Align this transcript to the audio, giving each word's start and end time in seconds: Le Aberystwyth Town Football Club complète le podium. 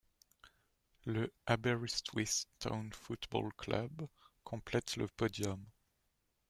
Le 1.05 1.29
Aberystwyth 1.45 2.47
Town 2.57 2.91
Football 2.91 3.51
Club 3.55 4.07
complète 4.43 4.95
le 4.95 5.05
podium. 5.07 5.63